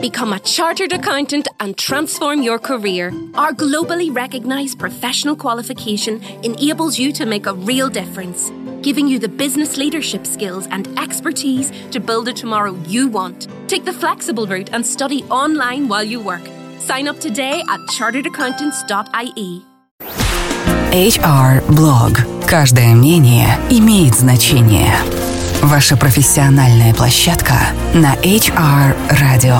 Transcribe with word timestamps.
Become 0.00 0.33
a 0.33 0.39
chartered 0.39 0.93
accountant 0.93 1.47
and 1.59 1.77
transform 1.77 2.41
your 2.41 2.57
career. 2.57 3.13
Our 3.35 3.51
globally 3.51 4.13
recognized 4.13 4.79
professional 4.79 5.35
qualification 5.35 6.23
enables 6.43 6.97
you 6.97 7.11
to 7.11 7.25
make 7.25 7.45
a 7.45 7.53
real 7.53 7.89
difference, 7.89 8.51
giving 8.81 9.07
you 9.07 9.19
the 9.19 9.27
business 9.27 9.77
leadership 9.77 10.25
skills 10.25 10.67
and 10.71 10.87
expertise 10.97 11.71
to 11.91 11.99
build 11.99 12.29
a 12.29 12.33
tomorrow 12.33 12.73
you 12.87 13.09
want. 13.09 13.47
Take 13.67 13.85
the 13.85 13.93
flexible 13.93 14.47
route 14.47 14.69
and 14.73 14.83
study 14.83 15.23
online 15.25 15.87
while 15.87 16.03
you 16.03 16.19
work. 16.19 16.41
Sign 16.79 17.07
up 17.07 17.19
today 17.19 17.61
at 17.69 17.79
charteredaccountants.ie. 17.91 19.65
HR 20.93 21.61
Blog. 21.75 22.17
Каждое 22.47 22.95
мнение 22.95 23.47
имеет 23.69 24.15
значение. 24.15 24.91
Ваша 25.61 25.95
профессиональная 25.95 26.91
площадка 26.91 27.53
на 27.93 28.15
HR 28.15 28.95
Radio. 29.11 29.59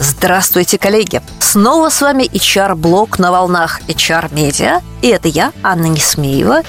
Здравствуйте, 0.00 0.78
коллеги! 0.78 1.20
Снова 1.40 1.90
с 1.90 2.00
вами 2.00 2.24
HR-блог 2.24 3.18
на 3.18 3.32
волнах 3.32 3.82
HR 3.86 4.32
Media. 4.32 4.82
И 5.02 5.08
это 5.08 5.28
я, 5.28 5.52
Анна 5.62 5.86
Несмеева. 5.86 6.62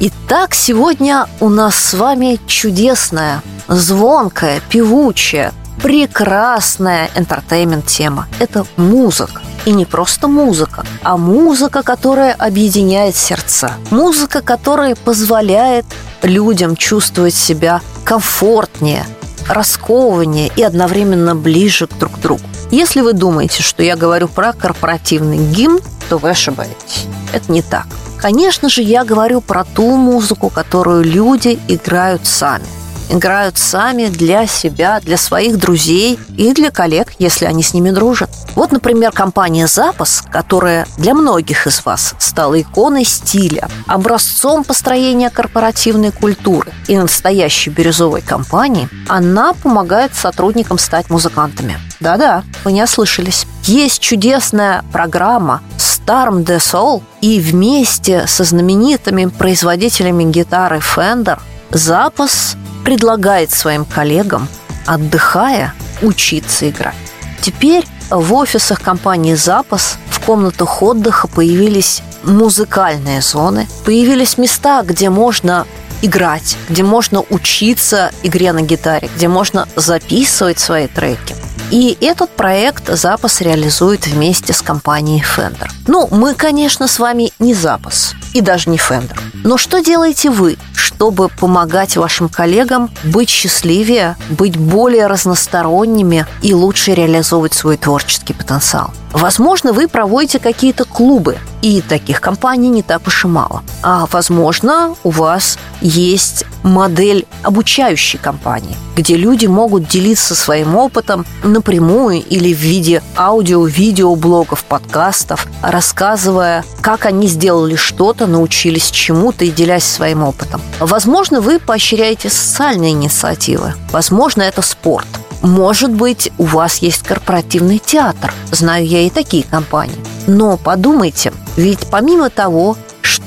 Итак, 0.00 0.54
сегодня 0.54 1.28
у 1.40 1.48
нас 1.48 1.76
с 1.76 1.94
вами 1.94 2.38
чудесная, 2.46 3.40
звонкая, 3.68 4.60
певучая, 4.68 5.54
прекрасная 5.82 7.08
энтертеймент-тема. 7.14 8.28
Это 8.38 8.66
музыка. 8.76 9.40
И 9.66 9.72
не 9.72 9.84
просто 9.84 10.26
музыка, 10.28 10.84
а 11.02 11.16
музыка, 11.16 11.82
которая 11.82 12.34
объединяет 12.34 13.16
сердца. 13.16 13.72
Музыка, 13.90 14.40
которая 14.40 14.96
позволяет 14.96 15.84
людям 16.22 16.76
чувствовать 16.76 17.34
себя 17.34 17.80
комфортнее, 18.04 19.04
раскованнее 19.48 20.50
и 20.56 20.62
одновременно 20.62 21.36
ближе 21.36 21.88
друг 21.98 22.14
к 22.14 22.18
другу. 22.18 22.42
Если 22.70 23.00
вы 23.00 23.12
думаете, 23.12 23.62
что 23.62 23.82
я 23.82 23.96
говорю 23.96 24.28
про 24.28 24.52
корпоративный 24.52 25.38
гимн, 25.38 25.80
то 26.08 26.18
вы 26.18 26.30
ошибаетесь. 26.30 27.06
Это 27.32 27.52
не 27.52 27.62
так. 27.62 27.86
Конечно 28.18 28.68
же, 28.68 28.82
я 28.82 29.04
говорю 29.04 29.40
про 29.40 29.64
ту 29.64 29.96
музыку, 29.96 30.50
которую 30.50 31.04
люди 31.04 31.58
играют 31.68 32.26
сами 32.26 32.64
играют 33.10 33.58
сами 33.58 34.06
для 34.06 34.46
себя, 34.46 35.00
для 35.00 35.16
своих 35.16 35.58
друзей 35.58 36.18
и 36.36 36.52
для 36.52 36.70
коллег, 36.70 37.12
если 37.18 37.44
они 37.44 37.62
с 37.62 37.74
ними 37.74 37.90
дружат. 37.90 38.30
Вот, 38.54 38.72
например, 38.72 39.12
компания 39.12 39.66
«Запас», 39.66 40.22
которая 40.30 40.86
для 40.96 41.14
многих 41.14 41.66
из 41.66 41.84
вас 41.84 42.14
стала 42.18 42.60
иконой 42.60 43.04
стиля, 43.04 43.68
образцом 43.86 44.64
построения 44.64 45.30
корпоративной 45.30 46.12
культуры 46.12 46.72
и 46.86 46.96
настоящей 46.96 47.70
бирюзовой 47.70 48.22
компании, 48.22 48.88
она 49.08 49.52
помогает 49.52 50.14
сотрудникам 50.14 50.78
стать 50.78 51.10
музыкантами. 51.10 51.78
Да-да, 52.00 52.44
вы 52.64 52.72
не 52.72 52.82
ослышались. 52.82 53.46
Есть 53.64 54.00
чудесная 54.00 54.84
программа 54.92 55.62
Starm 55.76 56.44
the 56.44 56.58
Soul, 56.58 57.02
и 57.20 57.38
вместе 57.38 58.26
со 58.26 58.44
знаменитыми 58.44 59.26
производителями 59.26 60.24
гитары 60.24 60.78
Fender 60.78 61.38
Запас 61.70 62.56
предлагает 62.90 63.52
своим 63.52 63.84
коллегам, 63.84 64.48
отдыхая, 64.84 65.74
учиться 66.02 66.68
играть. 66.68 66.96
Теперь 67.40 67.86
в 68.10 68.34
офисах 68.34 68.82
компании 68.82 69.34
«Запас» 69.34 69.96
в 70.10 70.18
комнатах 70.18 70.82
отдыха 70.82 71.28
появились 71.28 72.02
музыкальные 72.24 73.22
зоны, 73.22 73.68
появились 73.84 74.38
места, 74.38 74.82
где 74.82 75.08
можно 75.08 75.68
играть, 76.02 76.56
где 76.68 76.82
можно 76.82 77.20
учиться 77.30 78.10
игре 78.24 78.52
на 78.52 78.62
гитаре, 78.62 79.08
где 79.14 79.28
можно 79.28 79.68
записывать 79.76 80.58
свои 80.58 80.88
треки. 80.88 81.36
И 81.70 81.96
этот 82.00 82.30
проект 82.30 82.88
Запас 82.88 83.40
реализует 83.40 84.06
вместе 84.06 84.52
с 84.52 84.60
компанией 84.60 85.22
Fender. 85.22 85.70
Ну, 85.86 86.08
мы, 86.10 86.34
конечно, 86.34 86.88
с 86.88 86.98
вами 86.98 87.32
не 87.38 87.54
Запас 87.54 88.14
и 88.32 88.40
даже 88.40 88.70
не 88.70 88.76
Fender. 88.76 89.16
Но 89.44 89.56
что 89.56 89.80
делаете 89.80 90.30
вы, 90.30 90.58
чтобы 90.74 91.28
помогать 91.28 91.96
вашим 91.96 92.28
коллегам 92.28 92.90
быть 93.04 93.30
счастливее, 93.30 94.16
быть 94.30 94.56
более 94.56 95.06
разносторонними 95.06 96.26
и 96.42 96.54
лучше 96.54 96.92
реализовывать 96.92 97.54
свой 97.54 97.76
творческий 97.76 98.34
потенциал? 98.34 98.90
Возможно, 99.12 99.72
вы 99.72 99.88
проводите 99.88 100.38
какие-то 100.38 100.84
клубы, 100.84 101.38
и 101.62 101.82
таких 101.82 102.20
компаний 102.20 102.68
не 102.68 102.82
так 102.82 103.06
уж 103.06 103.24
и 103.24 103.28
мало. 103.28 103.62
А 103.82 104.06
возможно, 104.10 104.94
у 105.02 105.10
вас 105.10 105.58
есть 105.80 106.44
модель 106.62 107.26
обучающей 107.42 108.18
компании, 108.18 108.76
где 108.96 109.16
люди 109.16 109.46
могут 109.46 109.88
делиться 109.88 110.34
своим 110.34 110.76
опытом 110.76 111.26
напрямую 111.42 112.22
или 112.22 112.52
в 112.52 112.58
виде 112.58 113.02
аудио, 113.16 113.64
видео, 113.64 114.14
блогов, 114.14 114.64
подкастов, 114.64 115.46
рассказывая, 115.62 116.64
как 116.80 117.06
они 117.06 117.26
сделали 117.26 117.76
что-то, 117.76 118.26
научились 118.26 118.90
чему-то 118.90 119.44
и 119.44 119.50
делясь 119.50 119.84
своим 119.84 120.22
опытом. 120.22 120.60
Возможно, 120.78 121.40
вы 121.40 121.58
поощряете 121.58 122.30
социальные 122.30 122.92
инициативы. 122.92 123.74
Возможно, 123.92 124.42
это 124.42 124.62
спорт– 124.62 125.06
может 125.42 125.90
быть, 125.90 126.30
у 126.36 126.44
вас 126.44 126.78
есть 126.78 127.02
корпоративный 127.02 127.78
театр. 127.78 128.32
Знаю 128.50 128.86
я 128.86 129.00
и 129.00 129.10
такие 129.10 129.42
компании. 129.42 129.96
Но 130.26 130.58
подумайте, 130.58 131.32
ведь 131.56 131.86
помимо 131.90 132.28
того, 132.28 132.76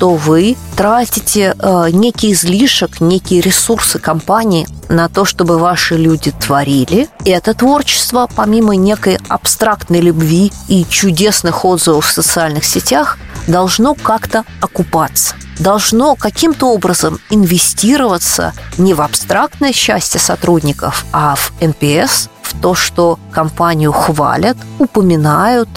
что 0.04 0.16
вы 0.16 0.58
тратите 0.76 1.56
э, 1.58 1.88
некий 1.94 2.34
излишек, 2.34 3.00
некие 3.00 3.40
ресурсы 3.40 4.00
компании 4.00 4.68
на 4.90 5.08
то, 5.08 5.24
чтобы 5.24 5.58
ваши 5.58 5.96
люди 5.96 6.32
творили. 6.32 7.08
И 7.24 7.30
это 7.30 7.54
творчество, 7.54 8.30
помимо 8.36 8.76
некой 8.76 9.18
абстрактной 9.30 10.02
любви 10.02 10.52
и 10.68 10.86
чудесных 10.90 11.64
отзывов 11.64 12.06
в 12.06 12.12
социальных 12.12 12.66
сетях, 12.66 13.18
должно 13.48 13.94
как-то 13.94 14.44
окупаться 14.60 15.36
должно 15.60 16.16
каким-то 16.16 16.74
образом 16.74 17.20
инвестироваться 17.30 18.54
не 18.78 18.94
в 18.96 19.02
абстрактное 19.02 19.72
счастье 19.72 20.20
сотрудников, 20.20 21.06
а 21.14 21.36
в 21.36 21.54
NPS, 21.62 22.28
в 22.42 22.60
то, 22.60 22.76
что 22.76 23.20
компанию 23.32 23.94
хвалят, 23.94 24.58
упоминают, 24.80 25.70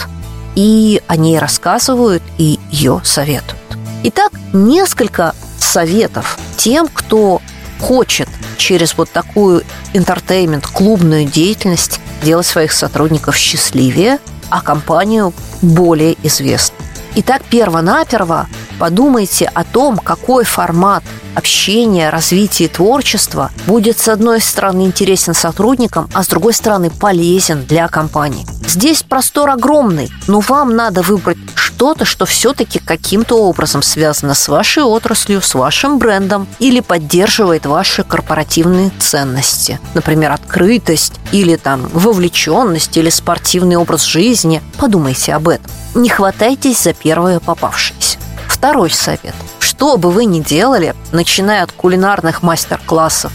и 0.57 1.03
о 1.07 1.17
ней 1.17 1.39
рассказывают, 1.39 2.23
и 2.39 2.59
ее 2.73 3.03
советуют. 3.05 3.67
Итак, 4.05 4.33
несколько 4.53 5.35
советов 5.59 6.39
тем, 6.57 6.89
кто 6.89 7.41
хочет 7.81 8.29
через 8.57 8.97
вот 8.97 9.11
такую 9.11 9.63
интертеймент, 9.95 10.67
клубную 10.67 11.25
деятельность 11.25 12.01
делать 12.23 12.47
своих 12.47 12.73
сотрудников 12.73 13.37
счастливее, 13.37 14.19
а 14.49 14.61
компанию 14.61 15.33
более 15.61 16.17
известной. 16.23 16.87
Итак, 17.17 17.43
перво-наперво 17.49 18.47
подумайте 18.79 19.51
о 19.53 19.65
том, 19.65 19.99
какой 19.99 20.45
формат 20.45 21.03
общения, 21.35 22.11
развития 22.11 22.69
творчества 22.69 23.51
будет, 23.67 23.99
с 23.99 24.09
одной 24.09 24.41
стороны, 24.41 24.83
интересен 24.83 25.35
сотрудникам, 25.35 26.09
а 26.13 26.23
с 26.23 26.29
другой 26.29 26.53
стороны, 26.53 26.91
полезен 26.91 27.65
для 27.65 27.89
компании. 27.89 28.47
Здесь 28.67 29.03
простор 29.03 29.51
огромный, 29.51 30.11
но 30.27 30.41
вам 30.41 30.75
надо 30.75 31.03
выбрать 31.03 31.39
что-то, 31.55 32.05
что 32.05 32.27
все-таки 32.27 32.79
каким-то 32.79 33.37
образом 33.37 33.83
связано 33.83 34.35
с 34.35 34.49
вашей 34.49 34.83
отраслью, 34.83 35.41
с 35.41 35.55
вашим 35.55 35.99
брендом 35.99 36.49
или 36.59 36.81
поддерживает 36.81 37.67
ваши 37.67 38.03
корпоративные 38.03 38.91
ценности. 38.99 39.79
Например, 39.95 40.33
открытость 40.33 41.15
или 41.33 41.57
там 41.57 41.89
вовлеченность 41.93 42.97
или 42.97 43.11
спортивный 43.11 43.77
образ 43.77 44.05
жизни. 44.05 44.63
Подумайте 44.79 45.35
об 45.35 45.49
этом. 45.49 45.71
Не 45.95 46.09
хватайтесь 46.09 46.83
за 46.83 46.93
первое 46.93 47.41
попавшееся. 47.41 48.19
Второй 48.49 48.91
совет. 48.91 49.35
Что 49.59 49.99
бы 49.99 50.11
вы 50.11 50.25
ни 50.25 50.41
делали, 50.41 50.95
начиная 51.13 51.63
от 51.63 51.73
кулинарных 51.73 52.43
мастер-классов, 52.43 53.33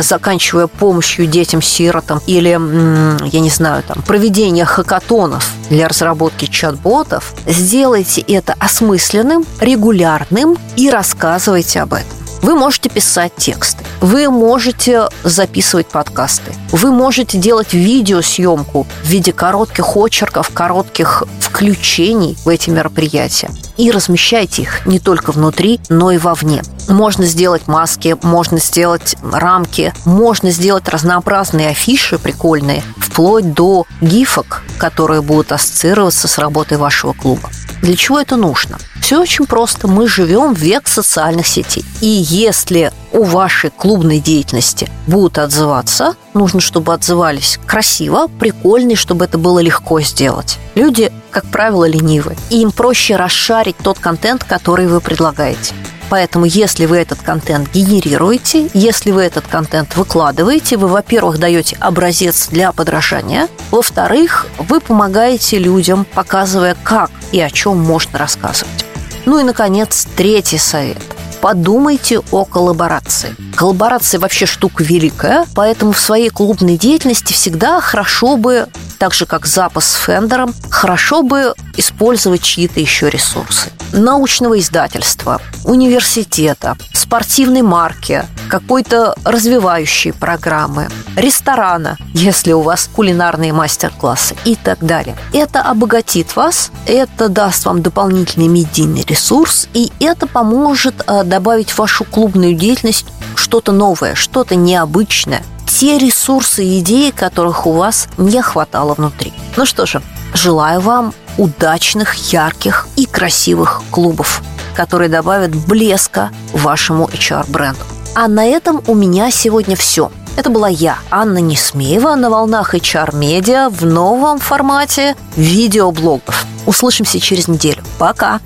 заканчивая 0.00 0.66
помощью 0.66 1.26
детям-сиротам 1.26 2.20
или, 2.26 2.48
я 2.48 3.40
не 3.40 3.50
знаю, 3.50 3.82
там, 3.82 4.02
проведение 4.02 4.64
хакатонов 4.64 5.50
для 5.70 5.88
разработки 5.88 6.46
чат-ботов, 6.46 7.34
сделайте 7.46 8.20
это 8.20 8.54
осмысленным, 8.58 9.44
регулярным 9.60 10.56
и 10.76 10.90
рассказывайте 10.90 11.80
об 11.80 11.94
этом. 11.94 12.21
Вы 12.42 12.56
можете 12.56 12.88
писать 12.88 13.36
тексты, 13.36 13.84
вы 14.00 14.28
можете 14.28 15.08
записывать 15.22 15.86
подкасты, 15.86 16.52
вы 16.72 16.90
можете 16.90 17.38
делать 17.38 17.72
видеосъемку 17.72 18.84
в 19.04 19.06
виде 19.06 19.32
коротких 19.32 19.96
очерков, 19.96 20.50
коротких 20.52 21.22
включений 21.40 22.36
в 22.44 22.48
эти 22.48 22.70
мероприятия 22.70 23.48
и 23.76 23.90
размещайте 23.92 24.62
их 24.62 24.86
не 24.86 24.98
только 24.98 25.30
внутри, 25.30 25.80
но 25.88 26.10
и 26.10 26.18
вовне. 26.18 26.62
Можно 26.88 27.26
сделать 27.26 27.68
маски, 27.68 28.16
можно 28.22 28.58
сделать 28.58 29.16
рамки, 29.22 29.94
можно 30.04 30.50
сделать 30.50 30.88
разнообразные 30.88 31.68
афиши 31.68 32.18
прикольные, 32.18 32.82
вплоть 32.96 33.54
до 33.54 33.86
гифок, 34.00 34.62
которые 34.78 35.22
будут 35.22 35.52
ассоциироваться 35.52 36.26
с 36.26 36.38
работой 36.38 36.76
вашего 36.76 37.12
клуба. 37.12 37.50
Для 37.82 37.96
чего 37.96 38.20
это 38.20 38.36
нужно? 38.36 38.78
Все 39.00 39.20
очень 39.20 39.44
просто. 39.44 39.88
Мы 39.88 40.08
живем 40.08 40.54
в 40.54 40.58
век 40.58 40.86
социальных 40.86 41.48
сетей. 41.48 41.84
И 42.00 42.06
если 42.06 42.92
у 43.12 43.24
вашей 43.24 43.70
клубной 43.70 44.20
деятельности 44.20 44.88
будут 45.08 45.38
отзываться, 45.38 46.14
нужно, 46.32 46.60
чтобы 46.60 46.94
отзывались 46.94 47.58
красиво, 47.66 48.28
прикольно, 48.28 48.92
и 48.92 48.94
чтобы 48.94 49.24
это 49.24 49.36
было 49.36 49.58
легко 49.58 50.00
сделать. 50.00 50.58
Люди, 50.76 51.12
как 51.32 51.44
правило, 51.46 51.84
ленивы. 51.86 52.36
И 52.50 52.62
им 52.62 52.70
проще 52.70 53.16
расшарить 53.16 53.76
тот 53.76 53.98
контент, 53.98 54.44
который 54.44 54.86
вы 54.86 55.00
предлагаете. 55.00 55.74
Поэтому, 56.12 56.44
если 56.44 56.84
вы 56.84 56.98
этот 56.98 57.22
контент 57.22 57.70
генерируете, 57.72 58.68
если 58.74 59.12
вы 59.12 59.22
этот 59.22 59.46
контент 59.46 59.96
выкладываете, 59.96 60.76
вы, 60.76 60.88
во-первых, 60.88 61.38
даете 61.38 61.74
образец 61.80 62.48
для 62.48 62.70
подражания, 62.72 63.48
во-вторых, 63.70 64.46
вы 64.58 64.80
помогаете 64.80 65.56
людям, 65.56 66.04
показывая, 66.04 66.76
как 66.82 67.10
и 67.32 67.40
о 67.40 67.48
чем 67.48 67.78
можно 67.78 68.18
рассказывать. 68.18 68.84
Ну 69.24 69.40
и, 69.40 69.42
наконец, 69.42 70.06
третий 70.14 70.58
совет. 70.58 70.98
Подумайте 71.40 72.20
о 72.30 72.44
коллаборации. 72.44 73.34
Коллаборация 73.56 74.20
вообще 74.20 74.44
штука 74.44 74.84
великая, 74.84 75.46
поэтому 75.54 75.92
в 75.92 75.98
своей 75.98 76.28
клубной 76.28 76.76
деятельности 76.76 77.32
всегда 77.32 77.80
хорошо 77.80 78.36
бы 78.36 78.68
так 79.02 79.14
же 79.14 79.26
как 79.26 79.46
запас 79.46 79.84
с 79.84 79.94
Фендером, 79.96 80.54
хорошо 80.70 81.24
бы 81.24 81.54
использовать 81.76 82.40
чьи-то 82.40 82.78
еще 82.78 83.10
ресурсы. 83.10 83.72
Научного 83.92 84.60
издательства, 84.60 85.40
университета, 85.64 86.76
спортивной 86.92 87.62
марки, 87.62 88.24
какой-то 88.48 89.16
развивающей 89.24 90.12
программы, 90.12 90.88
ресторана, 91.16 91.96
если 92.14 92.52
у 92.52 92.60
вас 92.60 92.88
кулинарные 92.92 93.52
мастер-классы 93.52 94.36
и 94.44 94.56
так 94.56 94.84
далее. 94.84 95.16
Это 95.32 95.62
обогатит 95.62 96.36
вас, 96.36 96.70
это 96.86 97.28
даст 97.28 97.64
вам 97.64 97.82
дополнительный 97.82 98.48
медийный 98.48 99.02
ресурс, 99.02 99.68
и 99.74 99.92
это 100.00 100.26
поможет 100.26 100.94
э, 101.06 101.24
добавить 101.24 101.70
в 101.70 101.78
вашу 101.78 102.04
клубную 102.04 102.54
деятельность 102.54 103.06
что-то 103.34 103.72
новое, 103.72 104.14
что-то 104.14 104.54
необычное, 104.54 105.42
те 105.66 105.98
ресурсы 105.98 106.64
и 106.64 106.80
идеи, 106.80 107.10
которых 107.10 107.66
у 107.66 107.72
вас 107.72 108.08
не 108.16 108.40
хватало 108.42 108.94
внутри. 108.94 109.32
Ну 109.56 109.66
что 109.66 109.86
же, 109.86 110.02
желаю 110.34 110.80
вам 110.80 111.14
удачных, 111.38 112.14
ярких 112.32 112.88
и 112.96 113.06
красивых 113.06 113.82
клубов, 113.90 114.42
которые 114.74 115.08
добавят 115.08 115.54
блеска 115.54 116.30
вашему 116.52 117.06
HR-бренду. 117.06 117.80
А 118.14 118.28
на 118.28 118.44
этом 118.44 118.82
у 118.86 118.94
меня 118.94 119.30
сегодня 119.30 119.74
все. 119.74 120.10
Это 120.36 120.50
была 120.50 120.68
я, 120.68 120.98
Анна 121.10 121.38
Несмеева, 121.38 122.14
на 122.14 122.30
волнах 122.30 122.74
HR-медиа 122.74 123.68
в 123.68 123.84
новом 123.84 124.38
формате 124.38 125.14
видеоблогов. 125.36 126.46
Услышимся 126.66 127.20
через 127.20 127.48
неделю. 127.48 127.82
Пока! 127.98 128.40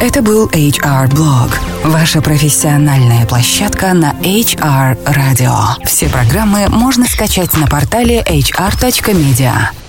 Это 0.00 0.20
был 0.20 0.48
HR 0.48 1.08
Blog, 1.10 1.50
ваша 1.84 2.20
профессиональная 2.20 3.24
площадка 3.24 3.94
на 3.94 4.14
HR 4.20 4.98
Radio. 5.04 5.54
Все 5.84 6.08
программы 6.08 6.68
можно 6.68 7.06
скачать 7.06 7.56
на 7.56 7.68
портале 7.68 8.20
hr.media. 8.22 9.81